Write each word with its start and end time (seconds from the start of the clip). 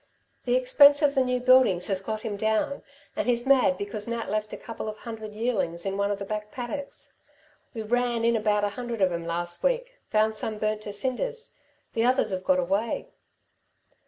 The 0.45 0.55
expense 0.55 1.03
of 1.03 1.13
the 1.13 1.23
new 1.23 1.39
buildings 1.39 1.85
has 1.85 2.01
got 2.01 2.21
him 2.21 2.35
down, 2.35 2.81
and 3.15 3.27
he's 3.27 3.45
mad 3.45 3.77
because 3.77 4.07
Nat 4.07 4.31
left 4.31 4.51
a 4.51 4.57
couple 4.57 4.89
of 4.89 4.97
hundred 4.97 5.35
yearlings 5.35 5.85
in 5.85 5.95
one 5.95 6.09
of 6.09 6.17
the 6.17 6.25
back 6.25 6.51
paddocks. 6.51 7.13
We 7.75 7.83
ran 7.83 8.25
in 8.25 8.35
about 8.35 8.63
a 8.63 8.69
hundred 8.69 9.03
of 9.03 9.11
'em 9.11 9.27
last 9.27 9.61
week 9.61 9.99
found 10.09 10.35
some 10.35 10.57
burnt 10.57 10.81
to 10.81 10.91
cinders 10.91 11.55
the 11.93 12.03
others 12.03 12.33
've 12.33 12.43
got 12.43 12.57
away." 12.57 13.09